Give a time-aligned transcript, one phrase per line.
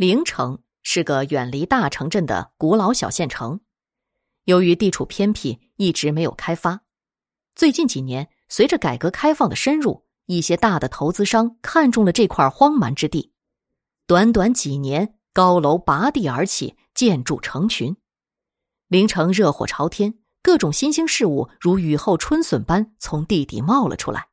[0.00, 3.60] 陵城是个远离大城镇的古老小县城，
[4.44, 6.80] 由于地处偏僻，一直没有开发。
[7.54, 13.34] 最近几年，随着改革开放的深入，一些大的投资商看中了这块荒蛮之地。
[14.06, 17.94] 短短几年，高楼拔地而起，建筑成群，
[18.88, 24.28] 陵城热火朝天，各种新兴事物如雨后春笋般从地底冒了出来。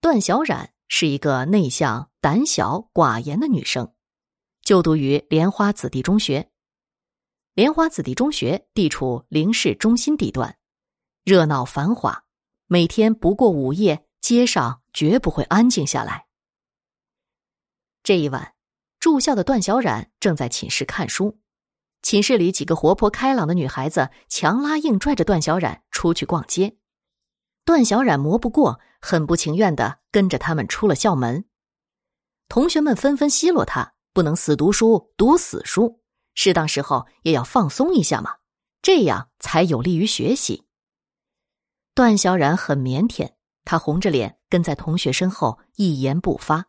[0.00, 2.10] 段小冉是一个内向。
[2.26, 3.94] 胆小寡言的女生，
[4.60, 6.50] 就读于莲花子弟中学。
[7.54, 10.58] 莲花子弟中学地处陵市中心地段，
[11.22, 12.24] 热闹繁华，
[12.66, 16.26] 每天不过午夜，街上绝不会安静下来。
[18.02, 18.54] 这一晚，
[18.98, 21.38] 住校的段小冉正在寝室看书，
[22.02, 26.76] 寝室里几个活泼开朗的女孩子强拉硬拽着段小冉出去逛街，
[27.66, 31.44] 段小冉磨不过，很不情愿的跟着他们出了校门。
[32.48, 36.00] 同学们纷纷奚落他，不能死读书，读死书，
[36.34, 38.36] 适当时候也要放松一下嘛，
[38.82, 40.64] 这样才有利于学习。
[41.92, 43.32] 段小冉很腼腆，
[43.64, 46.66] 他红着脸跟在同学身后，一言不发。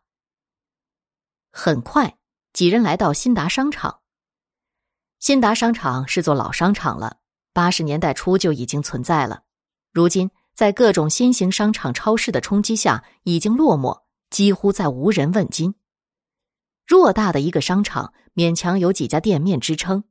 [1.51, 2.17] 很快，
[2.53, 3.99] 几人来到新达商场。
[5.19, 7.17] 新达商场是座老商场了，
[7.53, 9.43] 八十年代初就已经存在了，
[9.91, 14.01] 如今在各种新型商场、超市的冲击下，已经落寞。
[14.31, 15.75] 几乎在无人问津。
[16.87, 20.03] 偌大的一个商场，勉强有几家店面支撑。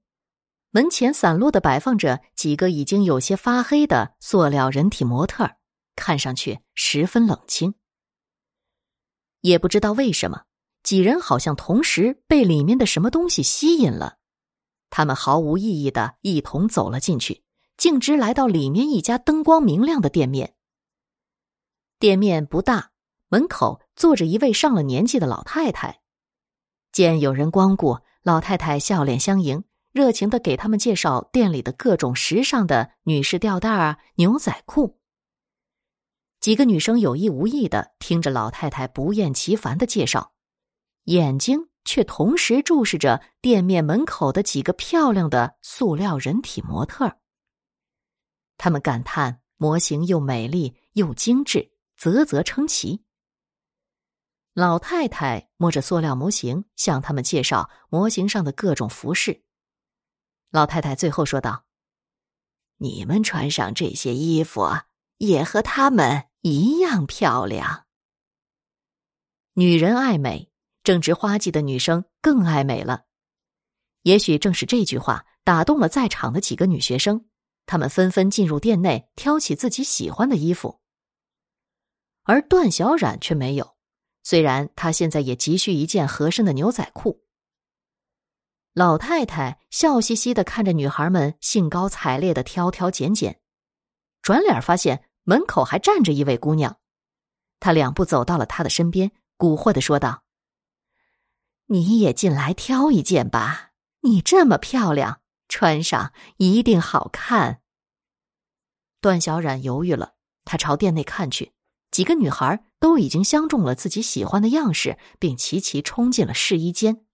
[0.71, 5.51] 门前散落的摆放着几个已经有些发黑的塑料人体模特，
[5.97, 7.75] 看上去十分冷清。
[9.41, 10.45] 也不知道为什么，
[10.85, 14.19] 几人好像同时被里面的什么东西吸引了。
[14.91, 17.43] 他们毫无意义的一同走了进去，
[17.77, 20.55] 径直来到里面一家灯光明亮的店面。
[21.99, 22.93] 店面不大。
[23.29, 26.01] 门口坐着一位上了年纪的老太太，
[26.93, 35.01] 见有人光顾，老太太笑脸相迎，热情的给他们介绍店里的各种时尚的女士吊带啊、牛仔裤。
[36.39, 40.33] 几个女生有意无意的听着老太太不厌其烦的介绍，
[41.07, 47.19] 眼睛却同时注视着店面门口的几个漂亮的塑料人体模特儿。
[48.57, 53.03] 他们感叹模型又美丽又精致，啧啧称奇。
[54.53, 59.45] 老太太摸着塑料模型，向他们介绍模型上的各种服饰。
[60.51, 61.67] 老太太最后说道
[62.79, 64.67] ：“你们穿上这些衣服，
[65.19, 67.85] 也和他们一样漂亮。”
[69.53, 70.51] 女人爱美，
[70.83, 73.05] 正值花季的女生更爱美了。
[74.03, 77.27] 也许正是这句话打动了在场的几个女学生，
[77.67, 80.81] 他们纷纷进入店内挑起自己喜欢的衣服，
[82.23, 83.77] 而段小冉却没有。
[84.23, 87.25] 虽然他现在也急需一件合身的牛仔裤，
[88.73, 93.41] 老太太笑嘻嘻的看着女孩们兴高采烈的挑挑拣拣，
[94.23, 96.79] 转脸发现门口还站着一位姑娘，
[97.61, 100.25] 她两步走到了她的身边，蛊惑的说道
[101.67, 105.21] ：“你也进来挑一件吧，你这么漂亮，
[105.57, 107.63] 穿上一定好看。”
[109.01, 110.13] 段小冉犹豫了，
[110.45, 111.55] 她朝店内看去。
[111.91, 117.07] 几个女孩都已经相中了自己喜欢的样式，并齐齐冲进了试衣间。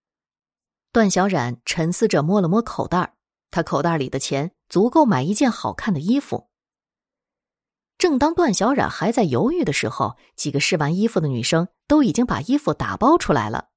[0.90, 3.14] 段小冉沉思着摸了摸口袋，
[3.52, 6.48] 他口袋里的钱足够买一件好看的衣服。
[7.96, 13.68] 正当段小冉还在犹豫的时候，几个试完衣服的女生都已经把衣服打包出来了。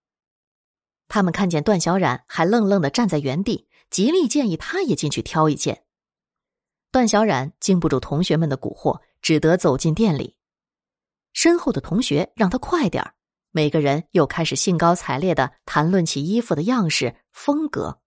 [1.07, 5.85] 他们看见段小冉还愣愣的站在原地，极力建议他也进去挑一件。
[6.91, 10.35] 段小冉经不住同学们的蛊惑，只得走进店里。
[11.31, 13.13] 身后的同学让他快点
[13.51, 18.01] 每个人又开始兴高采烈的谈论起衣服的样式、风格。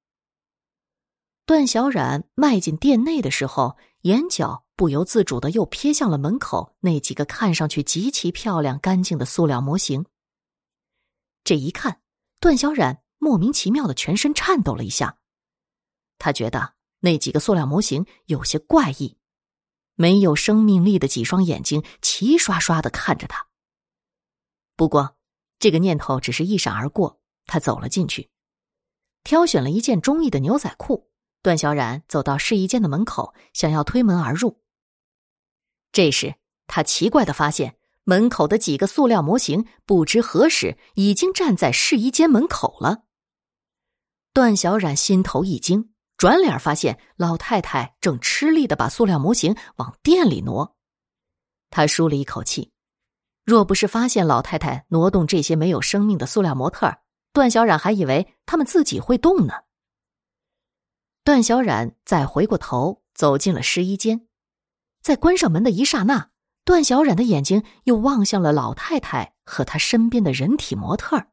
[1.46, 10.04] 段小冉迈进店内的时候，眼角不由自主的又瞥向了门口那几个看上去极其漂亮、干净的塑料模型。
[11.44, 12.02] 这一看，
[12.40, 15.17] 段小冉莫名其妙的全身颤抖了一下，
[16.18, 19.16] 他觉得那几个塑料模型有些怪异。
[19.94, 23.48] 没有生命力的几双眼睛齐刷刷的看着他。
[24.76, 25.16] 不过，
[25.58, 27.20] 这个念头只是一闪而过。
[27.46, 28.30] 他走了进去，
[29.24, 31.10] 挑选了一件中意的牛仔裤。
[31.42, 34.60] 段小冉走到试衣间的门口，想要推门而入。
[35.90, 36.34] 这时，
[36.66, 43.04] 他奇怪的发现，门口的几个塑料模型不知何时已经站在试衣间门口了。
[44.32, 45.90] 段小冉心头一惊。
[46.18, 50.76] 转脸发现老太太正吃力的把塑料模型往店里挪，
[51.70, 52.72] 他舒了一口气。
[53.44, 56.92] 若不是发现老太太挪动这些没有生命的塑料模特，
[57.32, 59.54] 段小冉还以为他们自己会动呢。
[61.22, 64.26] 段小冉再回过头，走进了试衣间，
[65.00, 66.30] 在关上门的一刹那，
[66.64, 71.28] 段小冉的眼睛又望向了老太太和她身边的人体模特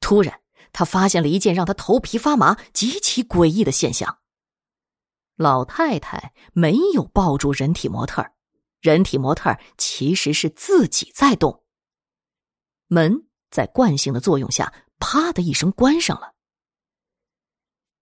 [0.00, 0.40] 突然，
[0.74, 4.18] 他发现了一件让他头皮发麻、极其诡异的现象：
[5.36, 8.32] 老太太没有抱住人体模特
[8.80, 11.64] 人体模特其实是自己在动。
[12.88, 13.26] 门。
[13.50, 16.34] 在惯性的作用下，啪的一声关上了。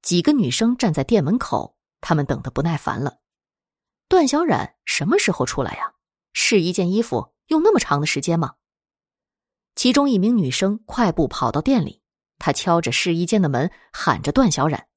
[0.01, 3.19] 几个女生站在店门口，她们等得不耐烦了。
[4.09, 5.93] 段小冉什么时候出来呀？
[6.33, 8.55] 试一件衣服用那么长的时间吗？
[9.75, 12.02] 其中一名女生快步跑到店里，
[12.45, 14.89] 他敲着试衣间的门，喊着段小冉，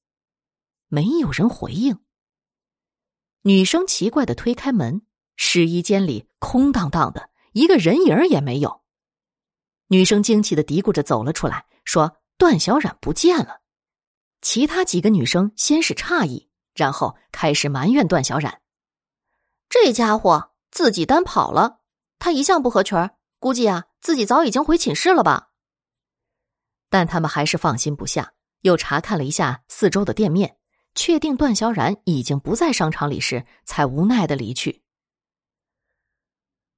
[0.87, 1.99] 没有人回应。
[3.43, 5.03] 女生奇怪的推开门，
[5.35, 8.81] 试衣间里空荡荡的，一个人影也没有。
[9.89, 13.61] 女生惊奇的嘀咕着走了出来，说：“段小冉不见了。”
[14.41, 18.59] 其他几个女生先是诧异，然后开始埋怨段小冉
[19.69, 21.81] ：“这家伙自己单跑了，
[22.17, 22.97] 他一向不合群
[23.37, 25.49] 估计啊自己早已经回寝室了吧。”
[26.89, 30.57] 但他们还是放心不下，又查看了一下四周的店面，
[30.93, 34.81] 确定段小冉已经不在商场里时，才无奈的离去。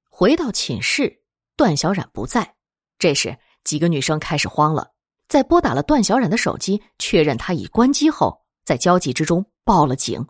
[0.09, 1.21] 回到寝室，
[1.55, 2.55] 段小冉不在。
[2.97, 4.91] 这时，几个女生开始慌了，
[5.27, 10.25] 在拨打了段小冉的手机，确认他已关机后，在焦急之中报了警。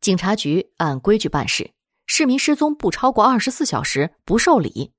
[0.00, 1.72] 警察局按规矩办事，
[2.06, 4.92] 市民失踪不超过二十四小时不受理。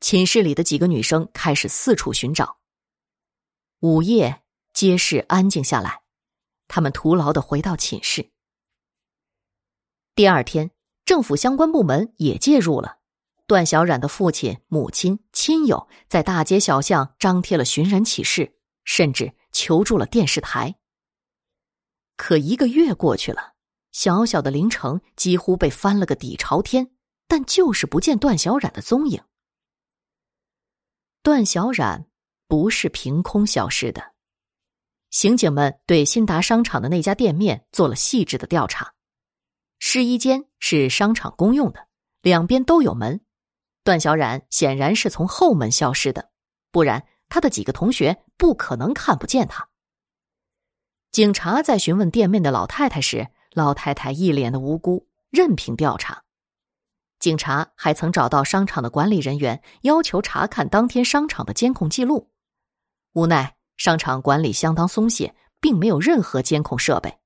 [0.00, 2.55] 寝室里的几个女生开始四处寻找。
[3.86, 4.42] 午夜，
[4.72, 6.02] 街市安静下来，
[6.66, 8.32] 他们徒劳的回到寝室。
[10.16, 10.72] 第二天，
[11.04, 12.98] 政府相关部门也介入了。
[13.46, 20.74] 段小冉的父亲、母亲、亲友在大街小巷张贴了寻人启事，甚至求助了电视台。
[22.16, 23.52] 可一个月过去了，
[23.92, 26.90] 小小的凌城几乎被翻了个底朝天，
[27.28, 29.22] 但就是不见段小冉的踪影。
[31.22, 32.08] 段小冉
[32.48, 34.12] 不是凭空消失的，
[35.10, 38.92] 刑警们对新达商场的那家店面做了细致的调查。
[39.78, 41.88] 试衣间是商场公用的，
[42.22, 43.20] 两边都有门。
[43.84, 46.30] 段小冉显然是从后门消失的，
[46.70, 49.68] 不然他的几个同学不可能看不见他。
[51.12, 56.22] 警察在询问店面的老太太时，老太太一脸的无辜，任凭调查。
[57.18, 62.30] 警察还曾找到商场的管理人员，要求查看当天商场的监控记录，
[63.16, 67.18] 无奈商场管理相当松懈，并没有任何监控设备。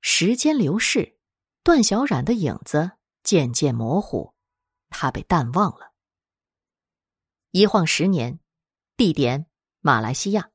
[0.00, 1.18] 时间流逝，
[1.64, 2.92] 段小冉的影子。
[3.24, 4.32] 渐渐模糊，
[4.88, 5.92] 他被淡忘了。
[7.50, 8.38] 一晃十年，
[8.96, 9.46] 地点
[9.80, 10.50] 马来西亚，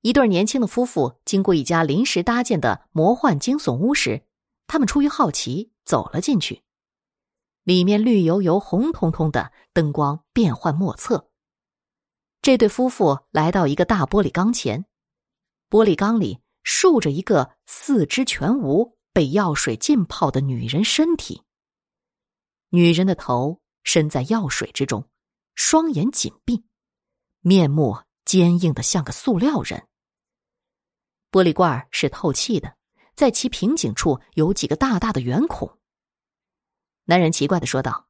[0.00, 4.26] 一对年轻的夫妇经过一家临时搭建的魔幻惊悚屋时，
[4.66, 6.64] 他们出于好奇走了进去。
[7.62, 11.30] 里面绿油油、红彤彤的，灯光变幻莫测。
[12.46, 14.84] 这对夫妇来到一个大玻璃缸前，
[15.68, 21.42] 玻璃缸里竖着一个四肢全无、被药水浸泡的女人身体。
[22.68, 25.08] 女人的头伸在药水之中，
[25.56, 26.64] 双眼紧闭，
[27.40, 29.88] 面目坚硬的像个塑料人。
[31.32, 32.76] 玻璃罐是透气的，
[33.16, 35.80] 在其瓶颈处有几个大大的圆孔。
[37.06, 38.06] 男人奇怪的说道：“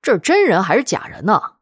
[0.00, 1.53] 这是真人还是假人呢？”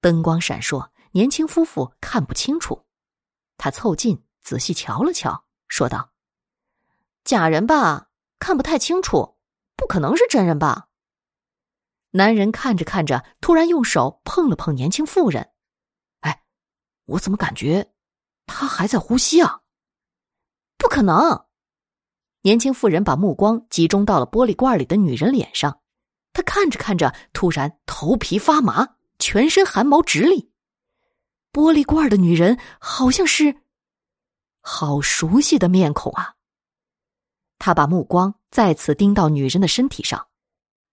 [0.00, 2.86] 灯光闪烁，年轻夫妇看不清楚。
[3.56, 6.12] 他凑近仔细瞧了瞧，说道
[7.24, 9.36] ：“假人吧，看不太清楚，
[9.76, 10.88] 不可能是真人吧？”
[12.12, 15.50] 男人看着看着，突然用手碰了碰年轻妇人。
[16.20, 16.44] “哎，
[17.06, 17.92] 我怎么感觉
[18.46, 19.62] 他还在呼吸啊
[20.78, 21.46] ？”“不可能！”
[22.42, 25.80] 年轻妇人把目光集中到了玻璃罐里的女人脸上，
[26.32, 30.50] 她看着看着，突然头皮发麻，全身汗毛直立。
[31.52, 33.56] 玻璃罐的女人好像是
[34.60, 36.34] 好熟悉的面孔啊！
[37.58, 40.28] 他把目光再次盯到女人的身体上。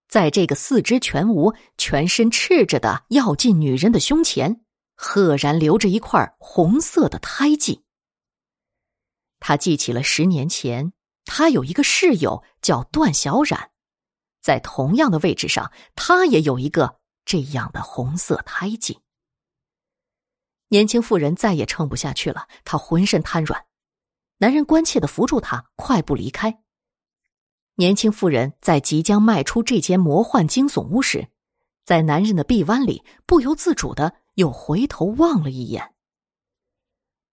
[0.07, 4.61] 在这个四肢全无、全身赤着的要进女人的胸前，
[4.95, 7.83] 赫然留着一块红色的胎记。
[9.39, 10.93] 他记起了十年前，
[11.25, 13.71] 他有一个室友叫段小冉，
[14.41, 18.99] 在同样的位置上，他也有一个这样的红色胎记。
[20.69, 23.65] 年轻妇人再也撑不下去了，她浑身瘫软。
[24.37, 26.61] 男人关切的扶住她，快步离开。
[27.75, 31.27] 年轻妇人在即将迈出这间魔幻惊悚屋时，
[31.83, 35.93] 在男人的臂弯里，不由自主的又回头望了一眼。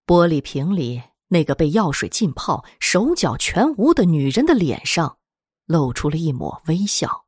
[0.05, 5.17] 玻璃瓶里那个被药水浸泡、手脚全无的女人的脸上，
[5.65, 7.25] 露出了一抹微笑，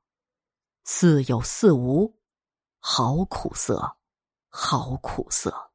[0.84, 2.15] 似有似无，
[2.88, 3.98] 好苦涩，
[4.48, 5.72] 好苦涩。